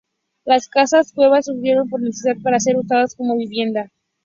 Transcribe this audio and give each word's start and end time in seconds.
Las 0.45 0.67
casas 0.67 1.11
cueva 1.13 1.43
surgieron 1.43 1.87
por 1.87 2.01
necesidad, 2.01 2.35
para 2.41 2.59
ser 2.59 2.75
usadas 2.75 3.13
como 3.15 3.37
vivienda. 3.37 3.91